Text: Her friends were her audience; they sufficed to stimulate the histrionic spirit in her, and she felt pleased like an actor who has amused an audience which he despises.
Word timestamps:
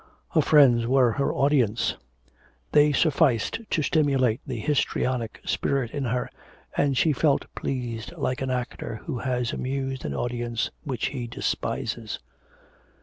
Her 0.29 0.41
friends 0.41 0.87
were 0.87 1.11
her 1.11 1.31
audience; 1.31 1.95
they 2.71 2.91
sufficed 2.91 3.59
to 3.69 3.83
stimulate 3.83 4.41
the 4.47 4.57
histrionic 4.57 5.39
spirit 5.45 5.91
in 5.91 6.05
her, 6.05 6.27
and 6.75 6.97
she 6.97 7.13
felt 7.13 7.45
pleased 7.53 8.11
like 8.17 8.41
an 8.41 8.49
actor 8.49 9.01
who 9.05 9.19
has 9.19 9.53
amused 9.53 10.03
an 10.03 10.15
audience 10.15 10.71
which 10.85 11.09
he 11.09 11.27
despises. 11.27 12.17